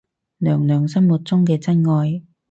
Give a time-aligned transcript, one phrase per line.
[0.39, 2.23] 娘娘心目中嘅真愛